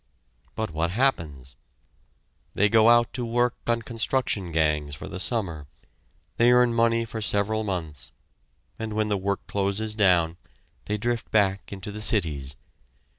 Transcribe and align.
But 0.55 0.71
what 0.71 0.89
happens? 0.89 1.55
They 2.55 2.69
go 2.69 2.89
out 2.89 3.13
to 3.13 3.23
work 3.23 3.53
on 3.67 3.83
construction 3.83 4.51
gangs 4.51 4.95
for 4.95 5.07
the 5.07 5.19
summer, 5.19 5.67
they 6.37 6.51
earn 6.51 6.73
money 6.73 7.05
for 7.05 7.21
several 7.21 7.63
months, 7.63 8.11
and 8.79 8.95
when 8.95 9.09
the 9.09 9.15
work 9.19 9.45
closes 9.45 9.93
down 9.93 10.37
they 10.85 10.97
drift 10.97 11.29
back 11.29 11.71
into 11.71 11.91
the 11.91 12.01
cities. 12.01 12.55